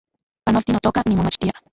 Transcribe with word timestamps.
Panolti, 0.45 0.73
notoka, 0.73 0.99
nimomachtia 1.09 1.53